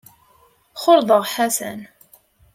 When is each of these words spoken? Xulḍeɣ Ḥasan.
Xulḍeɣ 0.81 1.23
Ḥasan. 1.33 1.79